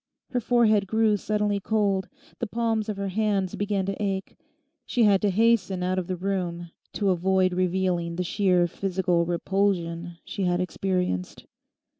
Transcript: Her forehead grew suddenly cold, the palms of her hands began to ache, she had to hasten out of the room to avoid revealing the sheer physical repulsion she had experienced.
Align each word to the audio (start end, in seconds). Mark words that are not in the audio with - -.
Her 0.31 0.39
forehead 0.39 0.87
grew 0.87 1.15
suddenly 1.15 1.59
cold, 1.59 2.09
the 2.39 2.47
palms 2.47 2.89
of 2.89 2.97
her 2.97 3.09
hands 3.09 3.53
began 3.53 3.85
to 3.85 4.01
ache, 4.01 4.35
she 4.83 5.03
had 5.03 5.21
to 5.21 5.29
hasten 5.29 5.83
out 5.83 5.99
of 5.99 6.07
the 6.07 6.15
room 6.15 6.71
to 6.93 7.11
avoid 7.11 7.53
revealing 7.53 8.15
the 8.15 8.23
sheer 8.23 8.65
physical 8.65 9.25
repulsion 9.27 10.17
she 10.25 10.45
had 10.45 10.59
experienced. 10.59 11.45